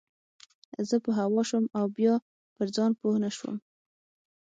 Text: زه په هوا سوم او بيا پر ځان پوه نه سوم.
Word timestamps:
زه 0.87 0.95
په 1.03 1.09
هوا 1.19 1.41
سوم 1.49 1.65
او 1.79 1.85
بيا 1.97 2.13
پر 2.55 2.67
ځان 2.75 2.91
پوه 2.99 3.15
نه 3.23 3.29
سوم. 3.37 3.55